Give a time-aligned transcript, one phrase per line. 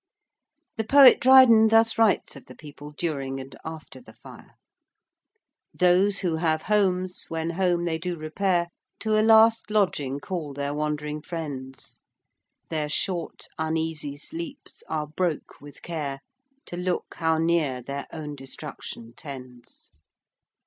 [0.77, 4.55] The poet Dryden thus writes of the people during and after the fire:
[5.75, 8.69] Those who have homes, when home they do repair,
[9.01, 11.99] To a last lodging call their wandering friends:
[12.71, 16.21] Their short uneasy sleeps are broke with care
[16.65, 19.93] To look how near their own destruction tends.